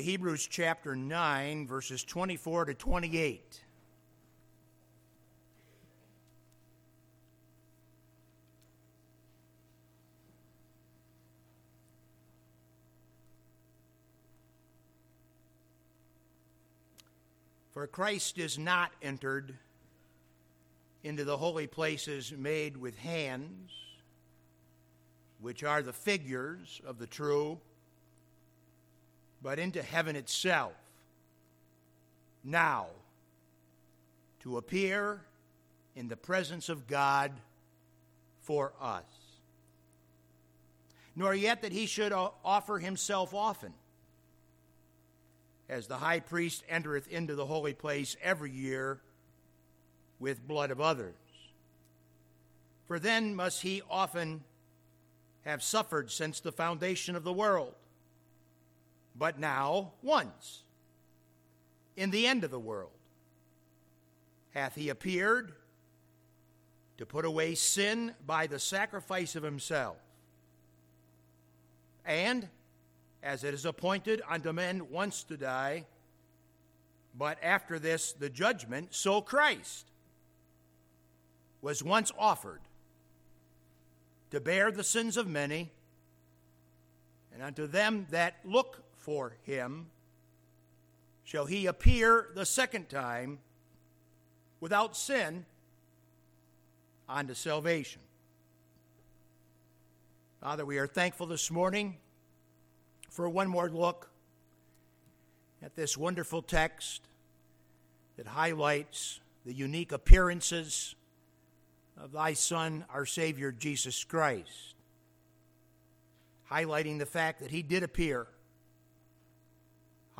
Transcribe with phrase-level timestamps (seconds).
[0.00, 3.60] Hebrews chapter 9, verses 24 to 28.
[17.72, 19.54] For Christ is not entered
[21.02, 23.70] into the holy places made with hands,
[25.40, 27.58] which are the figures of the true,
[29.42, 30.72] but into heaven itself,
[32.42, 32.86] now,
[34.40, 35.20] to appear
[35.94, 37.32] in the presence of God
[38.40, 39.04] for us.
[41.14, 43.74] Nor yet that he should offer himself often
[45.68, 49.00] as the high priest entereth into the holy place every year
[50.18, 51.14] with blood of others.
[52.88, 54.42] For then must he often
[55.44, 57.74] have suffered since the foundation of the world.
[59.16, 60.62] But now, once,
[61.96, 62.92] in the end of the world,
[64.50, 65.52] hath he appeared
[66.98, 69.96] to put away sin by the sacrifice of himself.
[72.04, 72.48] And
[73.22, 75.86] as it is appointed unto men once to die,
[77.16, 79.86] but after this the judgment, so Christ
[81.62, 82.60] was once offered
[84.30, 85.70] to bear the sins of many,
[87.32, 89.86] and unto them that look for him
[91.24, 93.38] shall he appear the second time
[94.60, 95.44] without sin
[97.08, 98.02] unto salvation.
[100.40, 101.96] Father, we are thankful this morning
[103.10, 104.10] for one more look
[105.62, 107.02] at this wonderful text
[108.16, 110.94] that highlights the unique appearances
[111.98, 114.74] of thy Son, our Savior, Jesus Christ,
[116.50, 118.26] highlighting the fact that he did appear,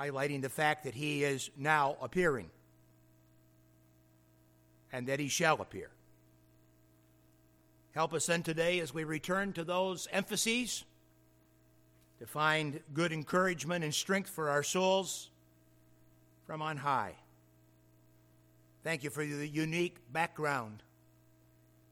[0.01, 2.48] highlighting the fact that he is now appearing,
[4.92, 5.91] and that he shall appear.
[7.92, 10.85] Help us then today as we return to those emphases
[12.19, 15.29] to find good encouragement and strength for our souls
[16.47, 17.14] from on high.
[18.83, 20.83] Thank you for the unique background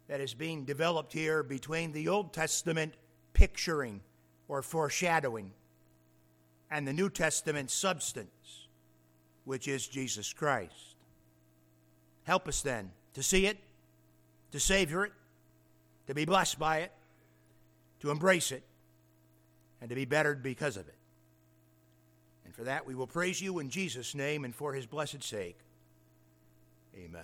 [0.07, 2.95] that is being developed here between the Old Testament
[3.35, 4.01] picturing
[4.47, 5.53] or foreshadowing
[6.71, 8.69] and the New Testament substance,
[9.45, 10.97] which is Jesus Christ.
[12.25, 13.59] Help us then to see it,
[14.53, 15.13] to savor it,
[16.07, 16.93] to be blessed by it,
[18.01, 18.63] to embrace it,
[19.81, 20.95] and to be bettered because of it.
[22.45, 25.59] And for that we will praise you in Jesus' name and for his blessed sake.
[26.97, 27.23] Amen.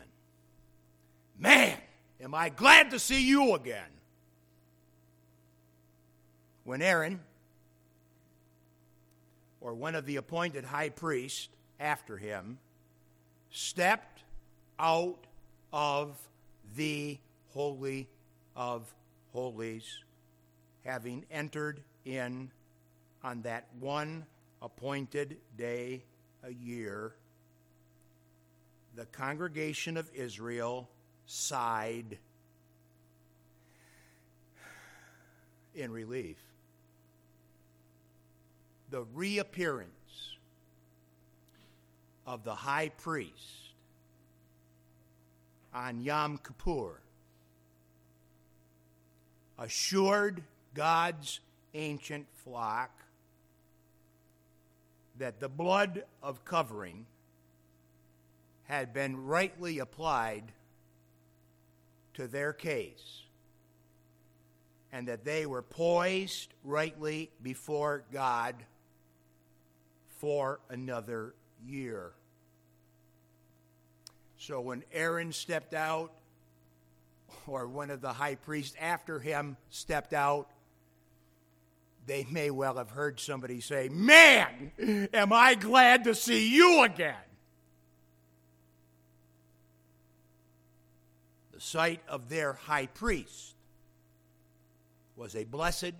[1.39, 1.77] Man,
[2.21, 3.91] am I glad to see you again.
[6.65, 7.21] When Aaron,
[9.65, 11.49] or one of the appointed high priests
[11.81, 12.59] after him,
[13.51, 14.23] stepped
[14.79, 15.27] out
[15.73, 16.21] of
[16.77, 18.07] the Holy
[18.55, 18.95] of
[19.33, 20.01] Holies,
[20.85, 22.51] having entered in
[23.23, 24.27] on that one
[24.61, 26.05] appointed day
[26.43, 27.15] a year,
[28.95, 30.91] the congregation of Israel
[31.25, 32.19] sighed
[35.75, 36.37] in relief.
[38.95, 40.37] The reappearance
[42.29, 43.73] of the high priest
[45.75, 47.01] on Yom Kippur
[49.59, 50.45] assured
[50.75, 51.41] God's
[51.75, 52.93] ancient flock
[55.19, 57.07] that the blood of covering
[58.63, 60.53] had been rightly applied
[62.13, 63.23] to their case
[64.93, 68.55] and that they were poised rightly before God
[70.25, 71.35] for another
[71.67, 72.13] year.
[74.39, 76.15] So when Aaron stepped out,
[77.47, 80.49] or one of the high priests after him stepped out,
[82.07, 84.73] they may well have heard somebody say, Man,
[85.13, 87.17] am I glad to see you again.
[91.53, 93.57] The sight of their high priest
[95.17, 95.93] was a blessed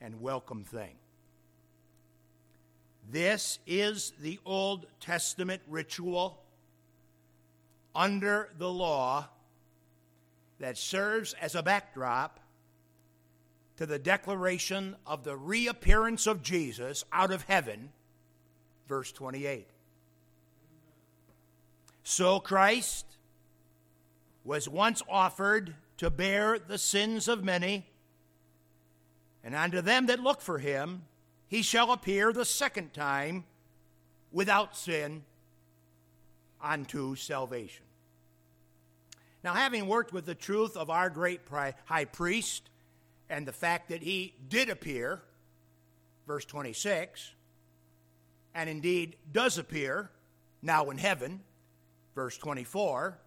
[0.00, 0.96] and welcome thing.
[3.10, 6.42] This is the Old Testament ritual
[7.94, 9.28] under the law
[10.58, 12.40] that serves as a backdrop
[13.76, 17.90] to the declaration of the reappearance of Jesus out of heaven,
[18.88, 19.68] verse 28.
[22.04, 23.06] So Christ
[24.44, 27.86] was once offered to bear the sins of many,
[29.42, 31.02] and unto them that look for him
[31.48, 33.44] he shall appear the second time
[34.32, 35.22] without sin
[36.62, 37.84] unto salvation.
[39.44, 41.42] Now, having worked with the truth of our great
[41.84, 42.70] high priest
[43.28, 45.22] and the fact that he did appear,
[46.26, 47.34] verse 26,
[48.54, 50.10] and indeed does appear
[50.62, 51.40] now in heaven,
[52.14, 53.18] verse 24,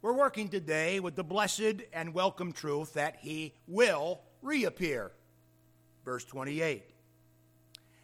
[0.00, 5.10] we're working today with the blessed and welcome truth that he will reappear,
[6.04, 6.84] verse 28.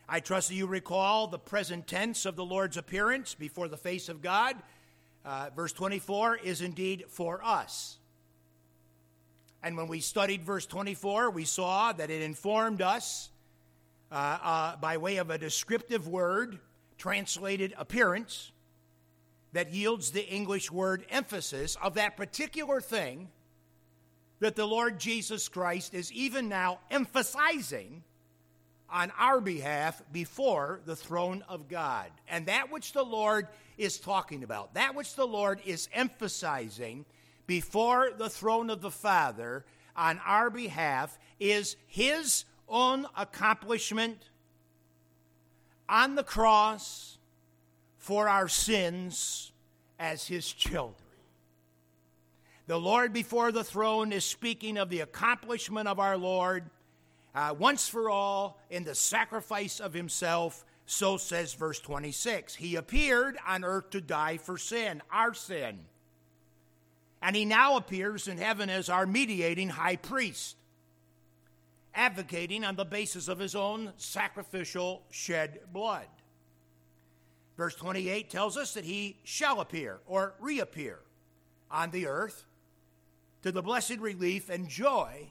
[0.09, 4.09] I trust that you recall the present tense of the Lord's appearance before the face
[4.09, 4.57] of God.
[5.25, 7.99] Uh, verse 24 is indeed for us.
[9.63, 13.31] And when we studied verse 24, we saw that it informed us
[14.13, 16.59] uh, uh, by way of a descriptive word,
[16.99, 18.53] translated appearance,
[19.55, 23.29] that yields the English word emphasis of that particular thing
[24.41, 28.03] that the Lord Jesus Christ is even now emphasizing
[28.95, 32.07] on our behalf before the throne of God.
[32.29, 37.05] And that which the Lord is talking about, that which the Lord is emphasizing
[37.49, 39.65] before the throne of the Father
[39.97, 44.31] on our behalf, is His own accomplishment
[45.89, 47.19] on the cross
[47.99, 49.51] for our sins
[49.99, 50.95] as His children.
[52.69, 56.71] The Lord before the throne is speaking of the accomplishment of our Lord
[57.35, 60.65] uh, once for all in the sacrifice of himself.
[60.87, 62.55] So says verse 26.
[62.55, 65.81] He appeared on earth to die for sin, our sin.
[67.23, 70.57] And he now appears in heaven as our mediating high priest,
[71.95, 76.07] advocating on the basis of his own sacrificial shed blood.
[77.57, 80.99] Verse 28 tells us that he shall appear or reappear
[81.71, 82.47] on the earth
[83.43, 85.29] to the blessed relief and joy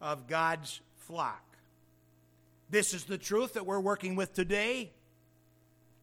[0.00, 1.56] of God's flock.
[2.70, 4.90] This is the truth that we're working with today,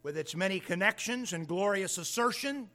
[0.04, 2.70] with its many connections and glorious assertion,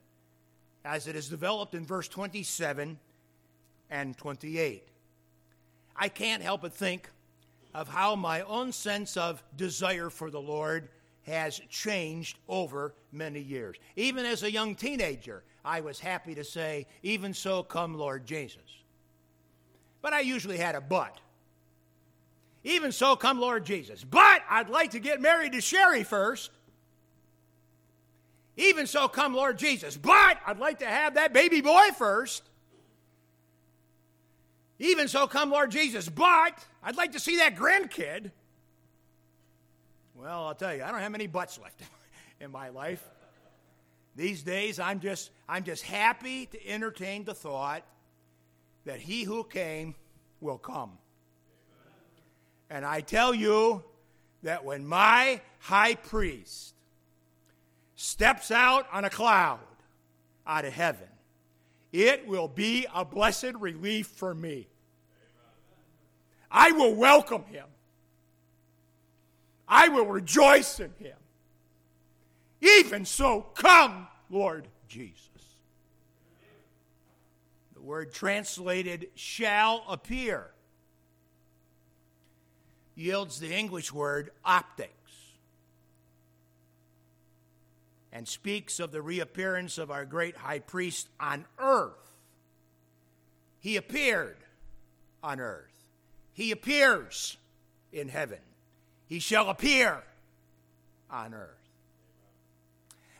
[0.84, 2.98] as it is developed in verse 27
[3.90, 4.88] and 28.
[5.96, 7.08] I can't help but think
[7.74, 10.88] of how my own sense of desire for the Lord
[11.22, 13.76] has changed over many years.
[13.96, 18.62] Even as a young teenager, I was happy to say, Even so, come, Lord Jesus.
[20.02, 21.18] But I usually had a but.
[22.66, 24.02] Even so, come Lord Jesus.
[24.02, 26.50] But I'd like to get married to Sherry first.
[28.56, 29.96] Even so, come Lord Jesus.
[29.96, 32.42] But I'd like to have that baby boy first.
[34.80, 36.08] Even so, come Lord Jesus.
[36.08, 38.32] But I'd like to see that grandkid.
[40.16, 41.80] Well, I'll tell you, I don't have many buts left
[42.40, 43.04] in my life.
[44.16, 47.84] These days, I'm just, I'm just happy to entertain the thought
[48.86, 49.94] that he who came
[50.40, 50.98] will come.
[52.68, 53.84] And I tell you
[54.42, 56.74] that when my high priest
[57.94, 59.60] steps out on a cloud
[60.46, 61.08] out of heaven,
[61.92, 64.68] it will be a blessed relief for me.
[66.50, 67.66] I will welcome him.
[69.68, 71.16] I will rejoice in him.
[72.60, 75.28] Even so, come, Lord Jesus.
[77.74, 80.50] The word translated shall appear
[82.96, 84.90] yields the English word optics
[88.10, 91.92] and speaks of the reappearance of our great high priest on earth.
[93.60, 94.38] He appeared
[95.22, 95.72] on earth,
[96.32, 97.36] he appears
[97.92, 98.40] in heaven,
[99.06, 100.02] he shall appear
[101.10, 101.50] on earth.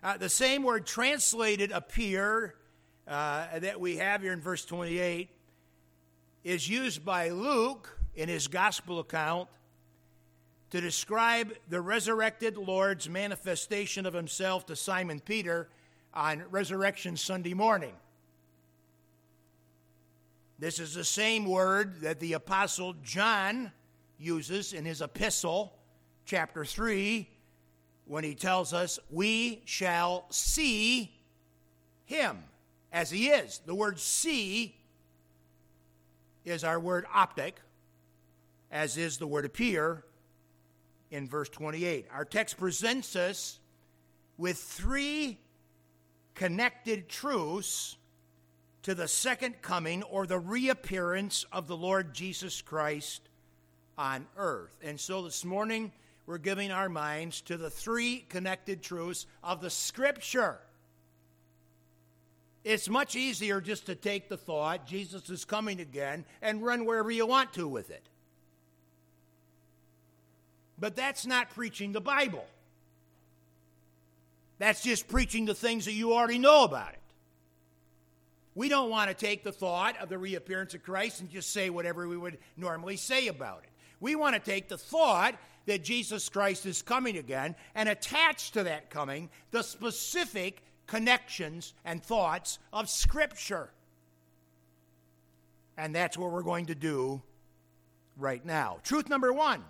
[0.03, 2.55] Uh, the same word translated appear
[3.07, 5.29] uh, that we have here in verse 28
[6.45, 9.49] is used by Luke in his gospel account
[10.71, 15.69] to describe the resurrected Lord's manifestation of himself to Simon Peter
[16.13, 17.95] on Resurrection Sunday morning.
[20.59, 23.71] This is the same word that the Apostle John
[24.19, 25.75] uses in his epistle,
[26.25, 27.29] chapter 3,
[28.07, 31.13] when he tells us, We shall see
[32.07, 32.39] him
[32.91, 33.61] as he is.
[33.67, 34.75] The word see
[36.45, 37.61] is our word optic,
[38.71, 40.05] as is the word appear
[41.11, 42.07] in verse 28.
[42.13, 43.59] Our text presents us
[44.37, 45.39] with three
[46.35, 47.97] connected truths
[48.83, 53.23] to the second coming or the reappearance of the Lord Jesus Christ
[53.99, 54.77] on earth.
[54.83, 55.93] And so this morning,
[56.27, 60.61] we're giving our minds to the three connected truths of the Scripture.
[62.65, 67.11] It's much easier just to take the thought, Jesus is coming again, and run wherever
[67.11, 68.09] you want to with it.
[70.79, 72.45] But that's not preaching the Bible.
[74.59, 77.01] That's just preaching the things that you already know about it.
[78.55, 81.69] We don't want to take the thought of the reappearance of Christ and just say
[81.69, 83.71] whatever we would normally say about it.
[84.01, 85.35] We want to take the thought
[85.67, 92.03] that Jesus Christ is coming again and attach to that coming the specific connections and
[92.03, 93.71] thoughts of Scripture.
[95.77, 97.21] And that's what we're going to do
[98.17, 98.79] right now.
[98.85, 99.63] Truth number one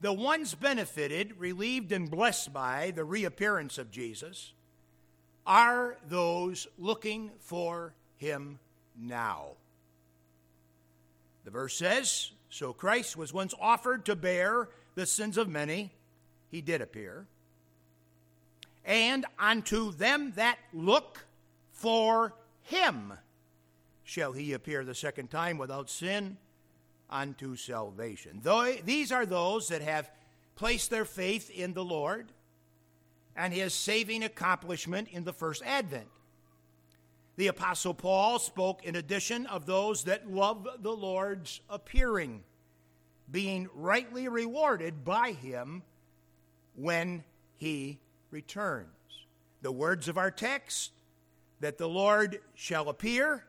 [0.00, 4.52] the ones benefited, relieved, and blessed by the reappearance of Jesus
[5.46, 8.58] are those looking for him
[8.98, 9.56] now.
[11.44, 15.92] The verse says So Christ was once offered to bear the sins of many,
[16.50, 17.26] he did appear,
[18.84, 21.26] and unto them that look
[21.72, 23.12] for him
[24.02, 26.36] shall he appear the second time without sin
[27.10, 28.40] unto salvation.
[28.84, 30.10] These are those that have
[30.56, 32.32] placed their faith in the Lord
[33.36, 36.08] and his saving accomplishment in the first advent.
[37.36, 42.42] The Apostle Paul spoke in addition of those that love the Lord's appearing,
[43.30, 45.82] being rightly rewarded by him
[46.74, 47.24] when
[47.56, 47.98] he
[48.30, 48.88] returns.
[49.62, 50.92] The words of our text
[51.60, 53.44] that the Lord shall appear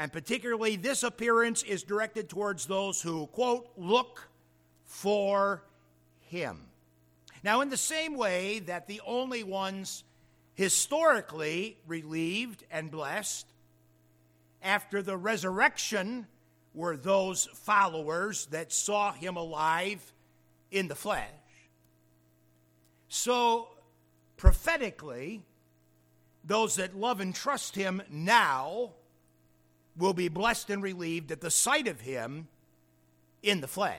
[0.00, 4.30] and particularly, this appearance is directed towards those who, quote, look
[4.86, 5.62] for
[6.20, 6.58] him.
[7.44, 10.04] Now, in the same way that the only ones
[10.54, 13.46] historically relieved and blessed
[14.62, 16.26] after the resurrection
[16.72, 20.14] were those followers that saw him alive
[20.70, 21.28] in the flesh.
[23.10, 23.68] So,
[24.38, 25.42] prophetically,
[26.42, 28.94] those that love and trust him now
[29.96, 32.48] will be blessed and relieved at the sight of him
[33.42, 33.98] in the flesh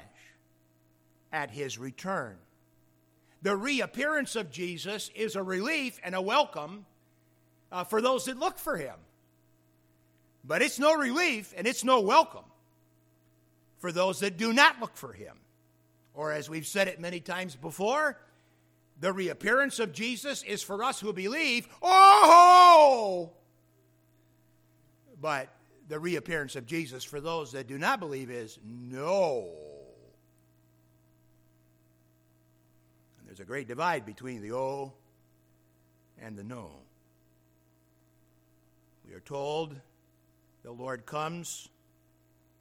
[1.32, 2.38] at his return.
[3.42, 6.86] The reappearance of Jesus is a relief and a welcome
[7.72, 8.96] uh, for those that look for him.
[10.44, 12.44] But it's no relief and it's no welcome
[13.80, 15.38] for those that do not look for him.
[16.14, 18.18] Or, as we've said it many times before,
[19.00, 23.32] the reappearance of Jesus is for us who believe, oh!
[25.20, 25.48] But
[25.92, 29.50] the reappearance of Jesus for those that do not believe is no.
[33.20, 34.94] And there's a great divide between the oh
[36.22, 36.72] and the no.
[39.06, 39.76] We are told
[40.64, 41.68] the Lord comes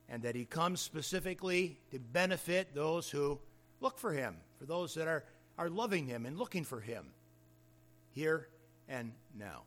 [0.09, 3.39] and that he comes specifically to benefit those who
[3.81, 5.23] look for him, for those that are,
[5.57, 7.07] are loving him and looking for him
[8.11, 8.49] here
[8.89, 9.63] and now.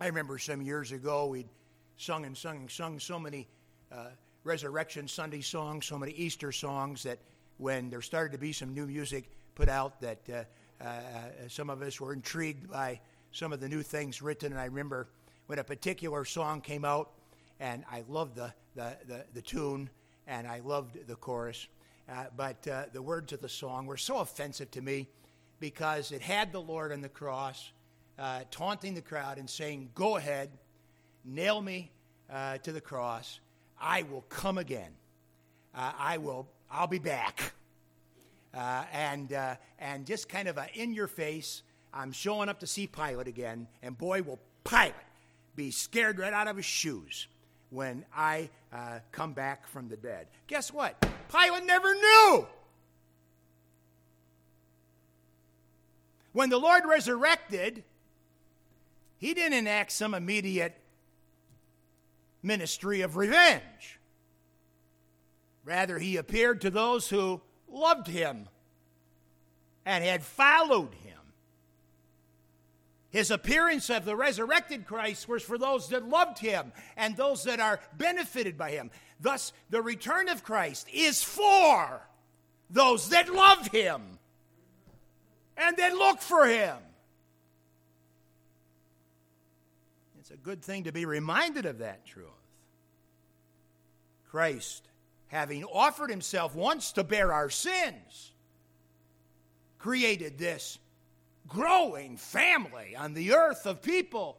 [0.00, 1.48] I remember some years ago we'd
[1.96, 3.48] sung and sung and sung so many
[3.92, 4.06] uh,
[4.44, 7.18] Resurrection Sunday songs, so many Easter songs that
[7.58, 10.88] when there started to be some new music put out, that uh, uh,
[11.48, 13.00] some of us were intrigued by
[13.32, 14.52] some of the new things written.
[14.52, 15.08] And I remember
[15.46, 17.12] when a particular song came out,
[17.60, 19.88] and I loved the, the, the, the tune
[20.26, 21.66] and I loved the chorus.
[22.08, 25.08] Uh, but uh, the words of the song were so offensive to me
[25.60, 27.72] because it had the Lord on the cross
[28.18, 30.50] uh, taunting the crowd and saying, Go ahead,
[31.24, 31.90] nail me
[32.32, 33.40] uh, to the cross.
[33.80, 34.92] I will come again.
[35.74, 36.48] Uh, I will.
[36.70, 37.54] I'll be back.
[38.54, 41.62] Uh, and uh, and just kind of in your face.
[41.92, 44.94] I'm showing up to see Pilate again, and boy, will Pilate
[45.54, 47.28] be scared right out of his shoes
[47.70, 50.26] when I uh, come back from the dead.
[50.46, 51.00] Guess what?
[51.30, 52.46] Pilate never knew.
[56.32, 57.84] When the Lord resurrected,
[59.18, 60.76] he didn't enact some immediate
[62.44, 63.98] ministry of revenge.
[65.64, 68.48] Rather, he appeared to those who loved him
[69.86, 71.18] and had followed him.
[73.10, 77.60] His appearance of the resurrected Christ was for those that loved him and those that
[77.60, 78.90] are benefited by him.
[79.20, 82.02] Thus, the return of Christ is for
[82.68, 84.18] those that love him
[85.56, 86.76] and that look for him.
[90.24, 92.28] It's a good thing to be reminded of that truth.
[94.30, 94.88] Christ,
[95.26, 98.32] having offered himself once to bear our sins,
[99.78, 100.78] created this
[101.46, 104.38] growing family on the earth of people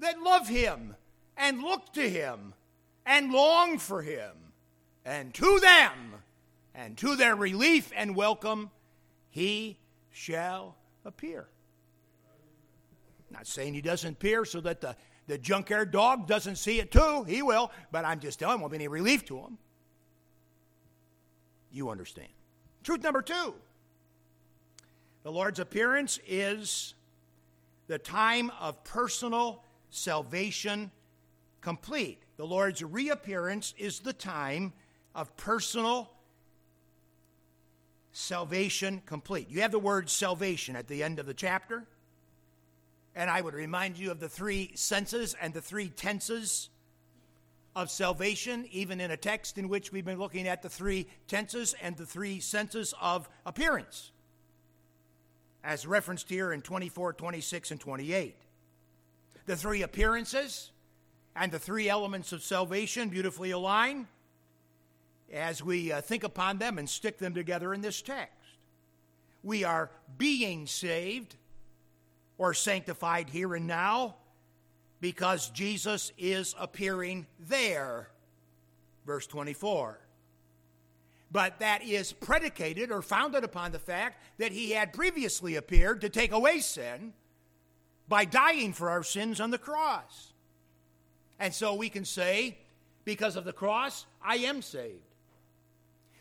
[0.00, 0.96] that love him
[1.36, 2.52] and look to him
[3.06, 4.32] and long for him.
[5.04, 6.16] And to them
[6.74, 8.72] and to their relief and welcome,
[9.28, 9.78] he
[10.10, 11.46] shall appear.
[13.30, 14.96] Not saying he doesn't appear so that the
[15.30, 17.22] the junkyard dog doesn't see it too.
[17.22, 19.58] He will, but I'm just telling him, won't be any relief to him.
[21.70, 22.30] You understand.
[22.82, 23.54] Truth number two
[25.22, 26.94] the Lord's appearance is
[27.86, 30.90] the time of personal salvation
[31.60, 32.22] complete.
[32.36, 34.72] The Lord's reappearance is the time
[35.14, 36.10] of personal
[38.10, 39.48] salvation complete.
[39.48, 41.86] You have the word salvation at the end of the chapter.
[43.14, 46.70] And I would remind you of the three senses and the three tenses
[47.74, 51.74] of salvation, even in a text in which we've been looking at the three tenses
[51.80, 54.10] and the three senses of appearance,
[55.62, 58.36] as referenced here in 24, 26, and 28.
[59.46, 60.70] The three appearances
[61.34, 64.08] and the three elements of salvation beautifully align
[65.32, 68.34] as we uh, think upon them and stick them together in this text.
[69.42, 71.36] We are being saved
[72.40, 74.16] or sanctified here and now
[74.98, 78.08] because Jesus is appearing there.
[79.04, 80.00] Verse 24.
[81.30, 86.08] But that is predicated or founded upon the fact that he had previously appeared to
[86.08, 87.12] take away sin
[88.08, 90.32] by dying for our sins on the cross.
[91.38, 92.56] And so we can say,
[93.04, 94.96] because of the cross, I am saved.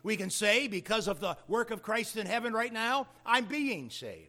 [0.03, 3.89] We can say, because of the work of Christ in heaven right now, I'm being
[3.89, 4.28] saved.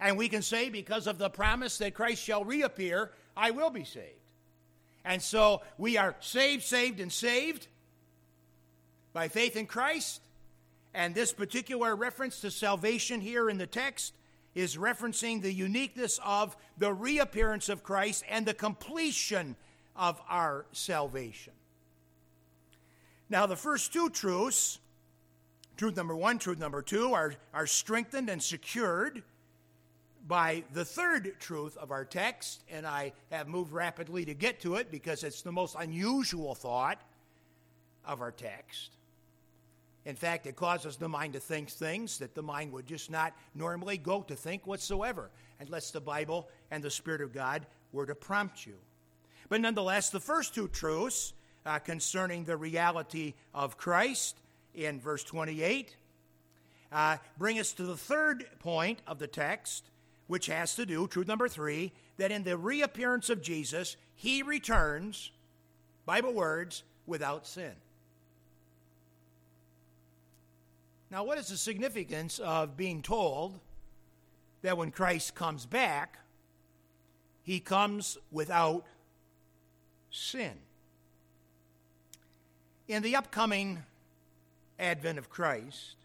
[0.00, 3.84] And we can say, because of the promise that Christ shall reappear, I will be
[3.84, 4.06] saved.
[5.04, 7.66] And so we are saved, saved, and saved
[9.12, 10.22] by faith in Christ.
[10.94, 14.14] And this particular reference to salvation here in the text
[14.54, 19.54] is referencing the uniqueness of the reappearance of Christ and the completion
[19.94, 21.52] of our salvation.
[23.28, 24.80] Now, the first two truths,
[25.76, 29.22] truth number one, truth number two, are, are strengthened and secured
[30.30, 34.76] by the third truth of our text, and I have moved rapidly to get to
[34.76, 37.00] it because it's the most unusual thought
[38.06, 38.92] of our text.
[40.04, 43.32] In fact, it causes the mind to think things that the mind would just not
[43.56, 48.14] normally go to think whatsoever, unless the Bible and the Spirit of God were to
[48.14, 48.76] prompt you.
[49.48, 51.32] But nonetheless, the first two truths
[51.66, 54.38] uh, concerning the reality of Christ
[54.76, 55.96] in verse 28
[56.92, 59.90] uh, bring us to the third point of the text,
[60.30, 65.32] which has to do, truth number three, that in the reappearance of Jesus, he returns,
[66.06, 67.72] Bible words, without sin.
[71.10, 73.58] Now, what is the significance of being told
[74.62, 76.16] that when Christ comes back,
[77.42, 78.86] he comes without
[80.12, 80.52] sin?
[82.86, 83.82] In the upcoming
[84.78, 85.96] advent of Christ,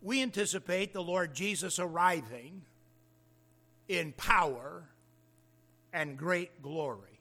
[0.00, 2.62] we anticipate the Lord Jesus arriving
[3.88, 4.84] in power
[5.92, 7.20] and great glory.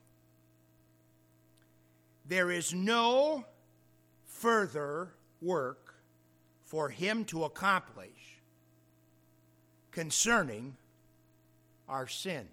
[2.27, 3.45] There is no
[4.25, 5.95] further work
[6.65, 8.41] for him to accomplish
[9.91, 10.75] concerning
[11.88, 12.47] our sin.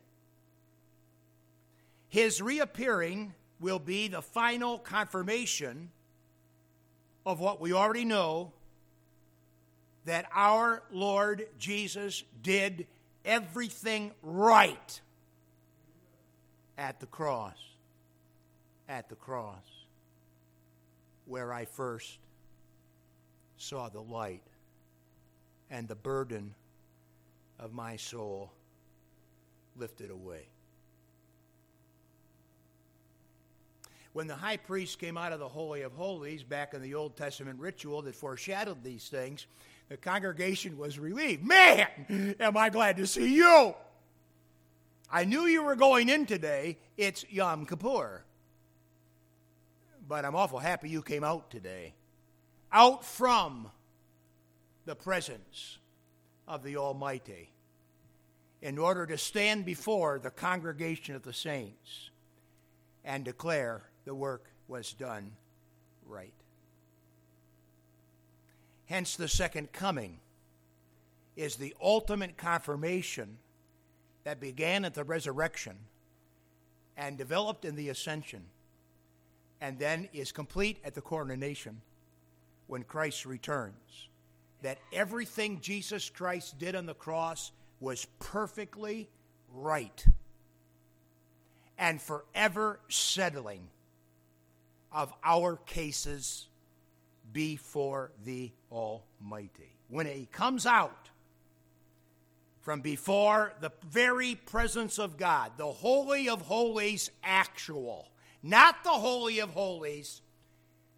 [2.09, 5.91] His reappearing will be the final confirmation
[7.27, 8.53] of what we already know
[10.05, 12.87] that our Lord Jesus did
[13.25, 15.01] everything right
[16.77, 17.57] at the cross.
[18.87, 19.65] At the cross,
[21.25, 22.19] where I first
[23.57, 24.43] saw the light
[25.71, 26.55] and the burden
[27.59, 28.53] of my soul
[29.75, 30.49] lifted away.
[34.13, 37.17] When the high priest came out of the Holy of Holies back in the Old
[37.17, 39.47] Testament ritual that foreshadowed these things,
[39.89, 41.45] the congregation was relieved.
[41.45, 43.75] Man, am I glad to see you!
[45.11, 46.79] I knew you were going in today.
[46.97, 48.25] It's Yom Kippur.
[50.09, 51.95] But I'm awful happy you came out today
[52.75, 53.71] out from
[54.85, 55.79] the presence
[56.49, 57.51] of the Almighty
[58.61, 62.11] in order to stand before the congregation of the saints
[63.05, 65.31] and declare the work was done
[66.05, 66.35] right.
[68.87, 70.21] Hence, the second coming
[71.37, 73.39] is the ultimate confirmation
[74.25, 75.77] that began at the resurrection
[76.97, 78.45] and developed in the ascension
[79.61, 81.81] and then is complete at the coronation
[82.67, 84.09] when Christ returns.
[84.63, 89.09] That everything Jesus Christ did on the cross was perfectly
[89.53, 90.07] right
[91.79, 93.69] and forever settling
[94.93, 96.47] of our cases
[97.35, 99.77] before the Almighty.
[99.89, 101.11] When He comes out
[102.63, 108.09] from before the very presence of God, the Holy of Holies actual,
[108.43, 110.23] not the Holy of Holies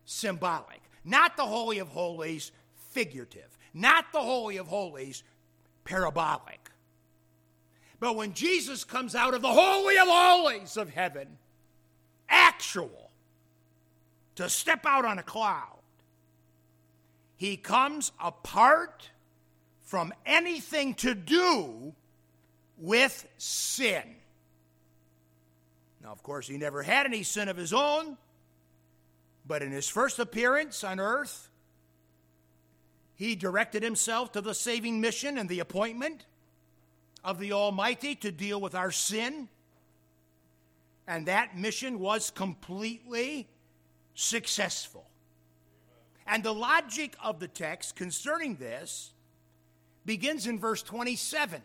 [0.05, 2.51] symbolic not the Holy of Holies
[2.91, 5.23] figurative, not the Holy of Holies,
[5.85, 6.71] parabolic.
[8.01, 11.39] But when Jesus comes out of the Holy of Holies of heaven,
[12.29, 13.11] actual,
[14.35, 15.76] to step out on a cloud,
[17.37, 19.11] he comes apart
[19.83, 21.95] from anything to do
[22.79, 24.03] with sin.
[26.03, 28.17] Now, of course, he never had any sin of his own,
[29.47, 31.51] but in his first appearance on earth,
[33.15, 36.27] he directed himself to the saving mission and the appointment
[37.25, 39.49] of the Almighty to deal with our sin.
[41.07, 43.49] And that mission was completely
[44.15, 45.09] successful.
[46.27, 49.13] And the logic of the text concerning this
[50.05, 51.63] begins in verse 27.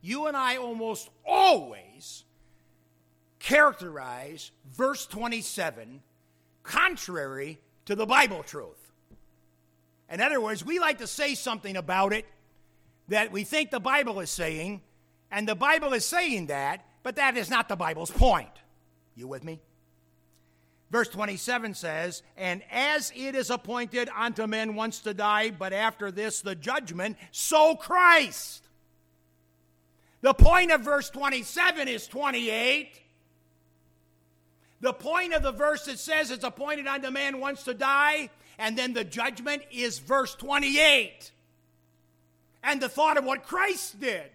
[0.00, 2.24] You and I almost always
[3.38, 6.02] characterize verse 27
[6.62, 8.92] contrary to the Bible truth.
[10.10, 12.26] In other words, we like to say something about it
[13.08, 14.82] that we think the Bible is saying,
[15.30, 18.50] and the Bible is saying that, but that is not the Bible's point.
[19.14, 19.60] You with me?
[20.92, 26.10] Verse 27 says, And as it is appointed unto men once to die, but after
[26.10, 28.68] this the judgment, so Christ.
[30.20, 33.00] The point of verse 27 is 28.
[34.82, 38.28] The point of the verse that says it's appointed unto man once to die,
[38.58, 41.32] and then the judgment is verse 28.
[42.62, 44.30] And the thought of what Christ did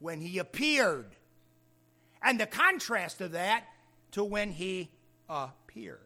[0.00, 1.14] when he appeared.
[2.20, 3.64] And the contrast of that
[4.10, 4.90] to when he
[5.28, 5.98] appears.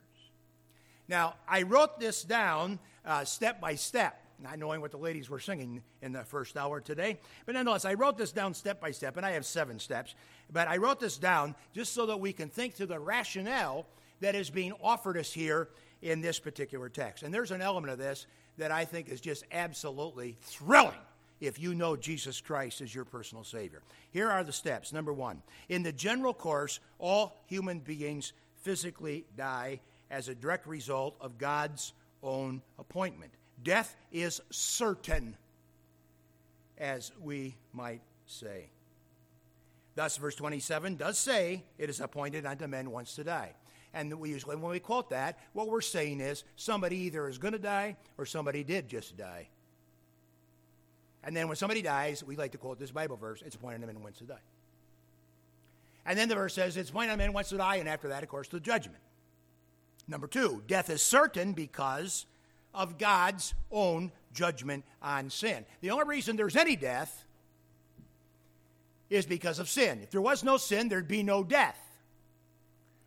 [1.09, 5.40] Now, I wrote this down uh, step by step, not knowing what the ladies were
[5.40, 7.18] singing in the first hour today.
[7.46, 10.14] But nonetheless, I wrote this down step by step, and I have seven steps.
[10.52, 13.87] But I wrote this down just so that we can think through the rationale
[14.20, 15.68] that is being offered us here
[16.02, 17.22] in this particular text.
[17.22, 18.26] And there's an element of this
[18.59, 20.94] that I think is just absolutely thrilling
[21.40, 23.81] if you know Jesus Christ as your personal Savior.
[24.11, 24.92] Here are the steps.
[24.92, 31.16] Number one, in the general course, all human beings physically die as a direct result
[31.21, 31.92] of God's
[32.23, 33.33] own appointment.
[33.62, 35.37] Death is certain,
[36.77, 38.71] as we might say.
[39.94, 43.55] Thus, verse 27 does say, It is appointed unto men once to die.
[43.94, 47.53] And we usually, when we quote that, what we're saying is somebody either is going
[47.53, 49.49] to die or somebody did just die.
[51.25, 53.87] And then when somebody dies, we like to quote this Bible verse, it's appointed unto
[53.87, 54.38] men once to die.
[56.09, 58.23] And then the verse says, it's appointed unto men once to die, and after that,
[58.23, 59.03] of course, the judgment.
[60.09, 62.25] Number two, death is certain because
[62.73, 65.66] of God's own judgment on sin.
[65.83, 67.27] The only reason there's any death
[69.11, 70.01] is because of sin.
[70.03, 71.79] If there was no sin, there'd be no death.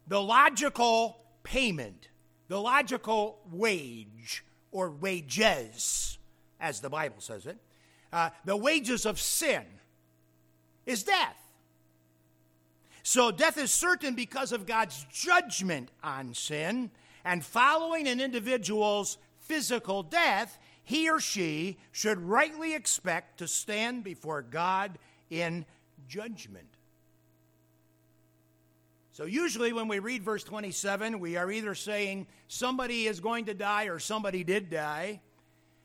[0.07, 2.07] The logical payment,
[2.49, 6.19] the logical wage, or wages,
[6.59, 7.57] as the Bible says it,
[8.13, 9.63] uh, the wages of sin
[10.85, 11.40] is death.
[13.03, 16.91] So death is certain because of God's judgment on sin,
[17.23, 24.41] and following an individual's physical death, he or she should rightly expect to stand before
[24.41, 24.97] God
[25.29, 25.65] in
[26.07, 26.67] judgment.
[29.13, 33.53] So, usually when we read verse 27, we are either saying somebody is going to
[33.53, 35.21] die or somebody did die.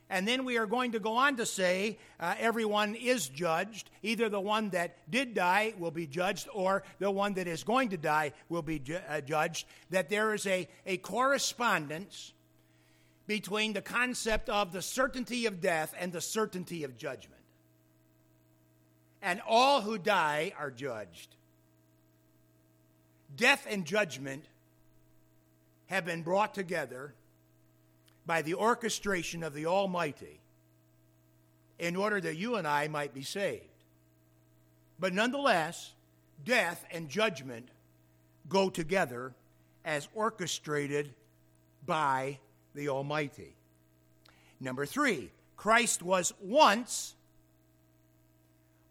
[0.08, 3.90] And then we are going to go on to say uh, everyone is judged.
[4.02, 7.88] Either the one that did die will be judged, or the one that is going
[7.88, 9.66] to die will be ju- uh, judged.
[9.90, 12.32] That there is a, a correspondence
[13.26, 17.42] between the concept of the certainty of death and the certainty of judgment.
[19.20, 21.34] And all who die are judged.
[23.34, 24.44] Death and judgment
[25.86, 27.14] have been brought together
[28.26, 30.40] by the orchestration of the Almighty
[31.78, 33.64] in order that you and I might be saved.
[34.98, 35.92] But nonetheless,
[36.44, 37.68] death and judgment
[38.48, 39.34] go together
[39.84, 41.14] as orchestrated
[41.84, 42.38] by
[42.74, 43.54] the Almighty.
[44.58, 47.14] Number three, Christ was once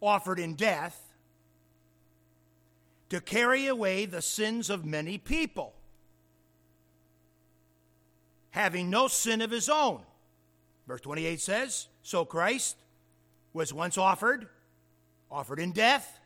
[0.02, 1.02] offered in death
[3.10, 5.75] to carry away the sins of many people
[8.56, 10.00] having no sin of his own.
[10.88, 12.78] Verse 28 says, So Christ
[13.52, 14.48] was once offered,
[15.30, 16.22] offered in death,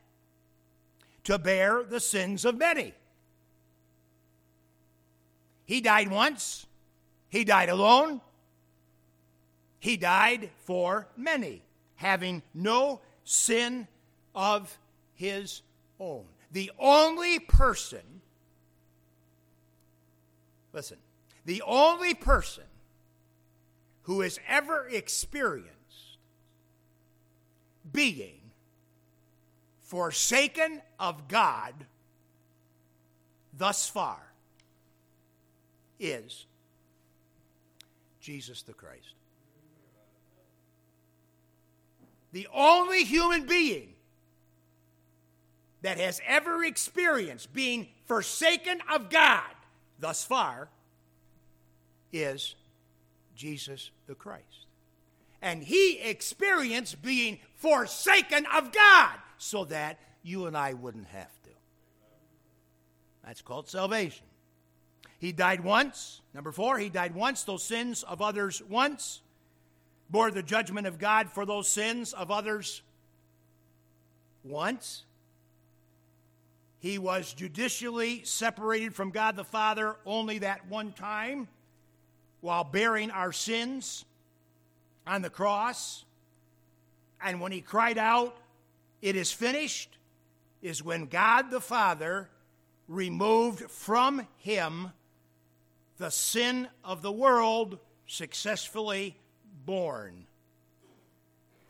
[1.24, 2.94] to bear the sins of many.
[5.66, 6.68] He died once,
[7.30, 8.22] he died alone,
[9.80, 11.64] he died for many,
[11.96, 13.88] having no sin
[14.36, 14.78] of
[15.16, 15.64] his
[16.00, 16.26] own.
[16.52, 18.22] The only person,
[20.74, 21.00] listen,
[21.46, 22.64] the only person
[24.04, 25.70] who has ever experienced
[27.92, 28.40] being
[29.84, 31.74] forsaken of God
[33.58, 34.34] thus far
[36.00, 36.46] is
[38.20, 39.16] Jesus the Christ.
[42.32, 43.94] The only human being
[45.82, 49.42] that has ever experienced being forsaken of God
[50.00, 50.70] thus far
[52.12, 52.56] is
[53.36, 54.66] Jesus the Christ.
[55.42, 61.50] And he experienced being forsaken of God so that you and I wouldn't have to.
[63.24, 64.26] That's called salvation.
[65.20, 66.22] He died once.
[66.34, 69.22] Number four, he died once, those sins of others once.
[70.10, 72.82] Bore the judgment of God for those sins of others
[74.44, 75.04] once.
[76.80, 81.48] He was judicially separated from God the Father only that one time
[82.42, 84.06] while bearing our sins
[85.06, 86.06] on the cross.
[87.22, 88.38] And when he cried out,
[89.02, 89.98] It is finished,
[90.62, 92.30] is when God the Father
[92.88, 94.92] removed from him
[95.98, 99.16] the sin of the world successfully
[99.66, 100.26] borne.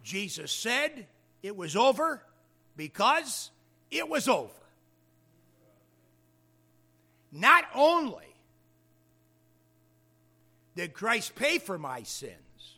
[0.03, 1.07] Jesus said
[1.43, 2.23] it was over
[2.77, 3.51] because
[3.91, 4.53] it was over.
[7.31, 8.28] Not only
[10.79, 12.77] did Christ pay for my sins,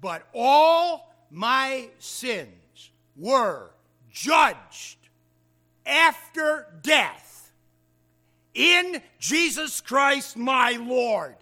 [0.00, 3.70] but all my sins were
[4.10, 4.98] judged
[5.86, 7.52] after death
[8.52, 11.36] in Jesus Christ my Lord.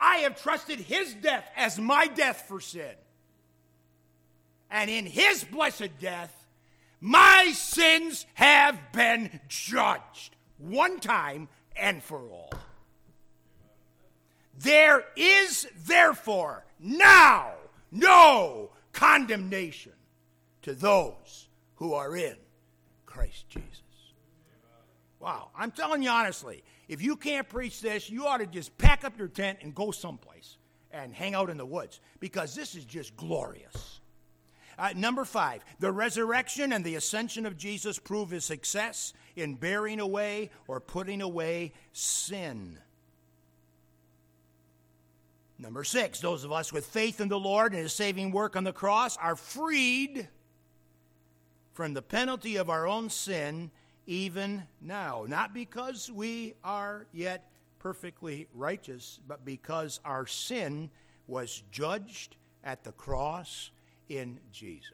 [0.00, 2.94] I have trusted his death as my death for sin.
[4.70, 6.46] And in his blessed death,
[6.98, 10.34] my sins have been judged
[10.68, 12.52] one time and for all.
[14.58, 17.52] There is therefore now
[17.90, 19.92] no condemnation
[20.62, 22.36] to those who are in
[23.04, 23.80] Christ Jesus.
[25.18, 29.04] Wow, I'm telling you honestly, if you can't preach this, you ought to just pack
[29.04, 30.58] up your tent and go someplace
[30.92, 34.00] and hang out in the woods because this is just glorious.
[34.78, 40.00] Uh, number five, the resurrection and the ascension of Jesus prove his success in bearing
[40.00, 42.78] away or putting away sin.
[45.58, 48.64] Number six, those of us with faith in the Lord and his saving work on
[48.64, 50.28] the cross are freed
[51.72, 53.70] from the penalty of our own sin
[54.06, 55.24] even now.
[55.28, 60.90] Not because we are yet perfectly righteous, but because our sin
[61.26, 63.70] was judged at the cross
[64.08, 64.92] in Jesus.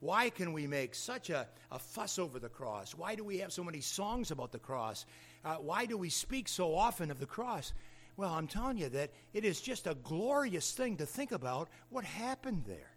[0.00, 2.92] Why can we make such a, a fuss over the cross?
[2.92, 5.06] Why do we have so many songs about the cross?
[5.44, 7.72] Uh, why do we speak so often of the cross?
[8.16, 12.04] Well, I'm telling you that it is just a glorious thing to think about what
[12.04, 12.90] happened there.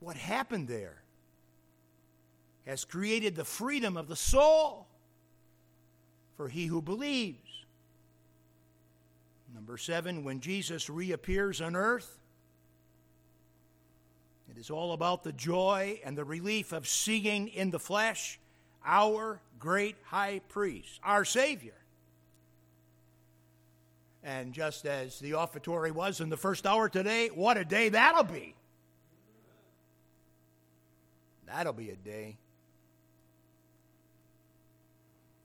[0.00, 1.02] What happened there
[2.66, 4.86] has created the freedom of the soul
[6.36, 7.43] for he who believes.
[9.54, 12.18] Number seven, when Jesus reappears on earth,
[14.50, 18.40] it is all about the joy and the relief of seeing in the flesh
[18.84, 21.74] our great high priest, our Savior.
[24.24, 28.24] And just as the offertory was in the first hour today, what a day that'll
[28.24, 28.54] be!
[31.46, 32.38] That'll be a day.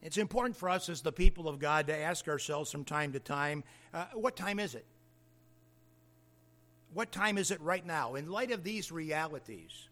[0.01, 3.19] It's important for us as the people of God to ask ourselves from time to
[3.19, 4.85] time uh, what time is it?
[6.93, 8.15] What time is it right now?
[8.15, 9.89] In light of these realities,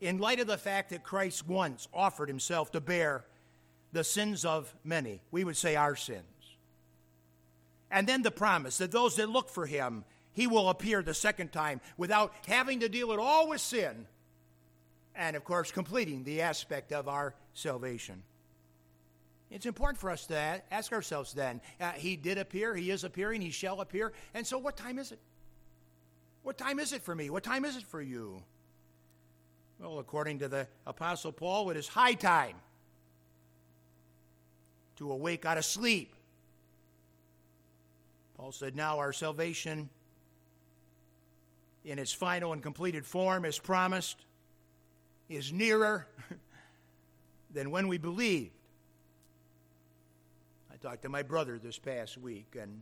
[0.00, 3.24] in light of the fact that Christ once offered himself to bear
[3.92, 6.24] the sins of many, we would say our sins.
[7.90, 11.52] And then the promise that those that look for him, he will appear the second
[11.52, 14.06] time without having to deal at all with sin,
[15.14, 18.22] and of course, completing the aspect of our salvation.
[19.50, 21.60] It's important for us to ask ourselves then.
[21.80, 24.12] Uh, he did appear, he is appearing, he shall appear.
[24.32, 25.18] And so, what time is it?
[26.42, 27.30] What time is it for me?
[27.30, 28.42] What time is it for you?
[29.80, 32.56] Well, according to the Apostle Paul, it is high time
[34.96, 36.14] to awake out of sleep.
[38.36, 39.90] Paul said, Now our salvation
[41.84, 44.24] in its final and completed form, as promised,
[45.28, 46.06] is nearer
[47.52, 48.52] than when we believed
[50.82, 52.80] talked to my brother this past week, and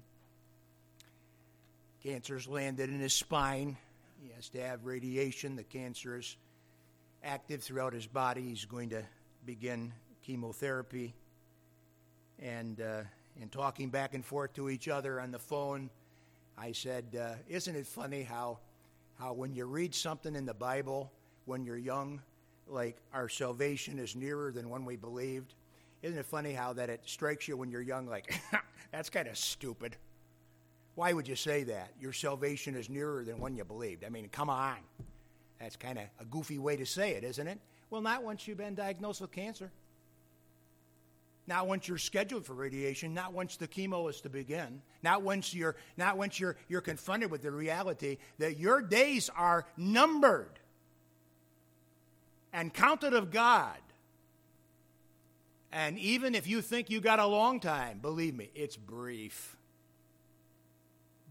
[2.04, 3.76] cancer's landed in his spine.
[4.22, 5.56] He has to have radiation.
[5.56, 6.36] The cancer is
[7.24, 8.42] active throughout his body.
[8.42, 9.02] He's going to
[9.44, 11.12] begin chemotherapy.
[12.40, 13.00] And uh,
[13.40, 15.90] in talking back and forth to each other on the phone,
[16.56, 18.58] I said, uh, Isn't it funny how,
[19.18, 21.10] how when you read something in the Bible
[21.46, 22.22] when you're young,
[22.68, 25.54] like our salvation is nearer than when we believed?
[26.02, 28.40] Isn't it funny how that it strikes you when you're young, like,
[28.92, 29.96] that's kind of stupid?
[30.94, 31.92] Why would you say that?
[32.00, 34.04] Your salvation is nearer than when you believed.
[34.04, 34.78] I mean, come on.
[35.60, 37.58] That's kind of a goofy way to say it, isn't it?
[37.90, 39.70] Well, not once you've been diagnosed with cancer.
[41.46, 45.54] Not once you're scheduled for radiation, not once the chemo is to begin, not once
[45.54, 50.60] you're not once you're you're confronted with the reality that your days are numbered
[52.52, 53.78] and counted of God.
[55.72, 59.56] And even if you think you got a long time, believe me, it's brief.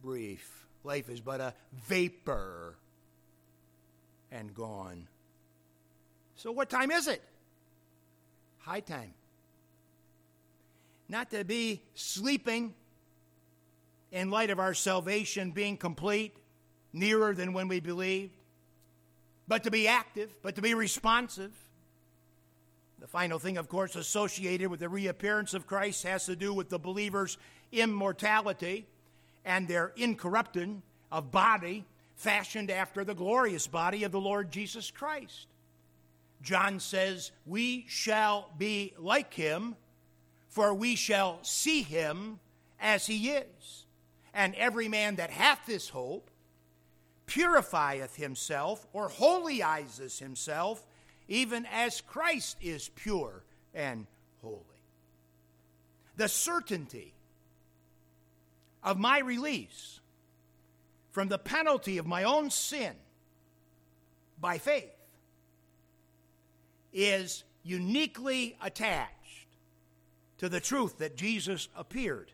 [0.02, 0.66] Brief.
[0.84, 1.54] Life is but a
[1.88, 2.76] vapor
[4.32, 5.08] and gone.
[6.36, 7.22] So, what time is it?
[8.60, 9.14] High time.
[11.10, 12.74] Not to be sleeping
[14.12, 16.36] in light of our salvation being complete,
[16.94, 18.34] nearer than when we believed,
[19.48, 21.54] but to be active, but to be responsive.
[23.00, 26.70] The final thing, of course, associated with the reappearance of Christ has to do with
[26.70, 27.38] the believer's
[27.72, 28.88] immortality
[29.46, 30.82] and their incorruption
[31.12, 35.48] of body fashioned after the glorious body of the Lord Jesus Christ.
[36.42, 39.76] John says, We shall be like him,
[40.50, 42.40] for we shall see him
[42.80, 43.86] as he is.
[44.34, 46.30] And every man that hath this hope
[47.26, 50.86] purifieth himself or holiizes himself,
[51.28, 54.08] even as Christ is pure and
[54.42, 54.62] holy.
[56.16, 57.14] The certainty
[58.84, 60.00] of my release
[61.12, 62.94] from the penalty of my own sin
[64.40, 64.92] by faith
[66.94, 69.48] is uniquely attached
[70.38, 72.32] to the truth that Jesus appeared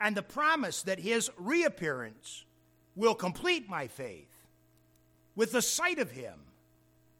[0.00, 2.44] and the promise that his reappearance
[2.94, 4.46] will complete my faith
[5.34, 6.45] with the sight of him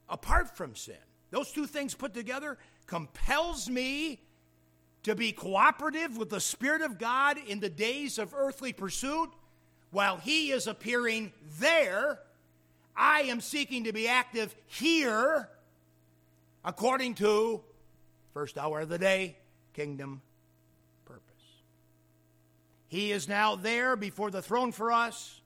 [0.09, 0.97] apart from sin.
[1.31, 4.21] Those two things put together compels me
[5.03, 9.31] to be cooperative with the Spirit of God in the days of earthly pursuit
[9.91, 12.19] while he is appearing there,
[12.97, 15.49] I am seeking to be active here
[16.65, 17.63] according to
[18.35, 19.37] first hour of the day,
[19.75, 20.23] kingdom
[21.05, 21.23] purpose.
[22.89, 25.41] He is now there before the throne for us.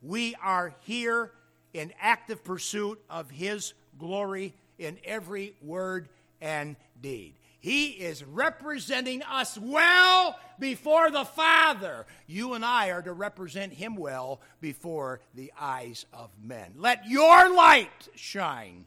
[0.00, 1.32] We are here
[1.74, 6.08] in active pursuit of his glory in every word
[6.40, 7.34] and deed.
[7.60, 12.06] He is representing us well before the Father.
[12.26, 16.72] You and I are to represent Him well before the eyes of men.
[16.76, 18.86] Let your light shine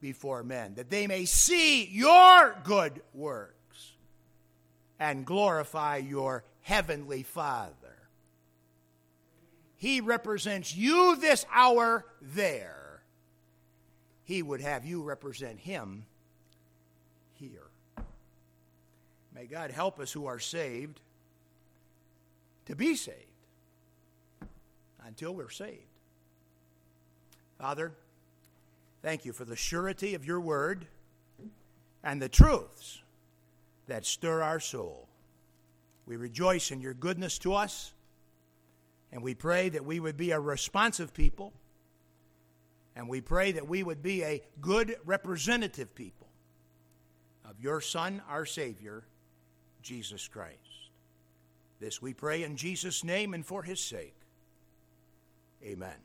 [0.00, 3.92] before men, that they may see your good works
[4.98, 7.74] and glorify your heavenly Father.
[9.76, 12.83] He represents you this hour there.
[14.24, 16.06] He would have you represent Him
[17.34, 17.68] here.
[19.34, 21.00] May God help us who are saved
[22.66, 23.18] to be saved
[25.06, 25.82] until we're saved.
[27.58, 27.92] Father,
[29.02, 30.86] thank you for the surety of your word
[32.02, 33.02] and the truths
[33.86, 35.08] that stir our soul.
[36.06, 37.92] We rejoice in your goodness to us,
[39.12, 41.52] and we pray that we would be a responsive people,
[42.96, 46.28] and we pray that we would be a good representative people
[47.44, 49.04] of your Son, our Savior,
[49.82, 50.58] Jesus Christ.
[51.80, 54.14] This we pray in Jesus' name and for his sake.
[55.62, 55.96] Amen.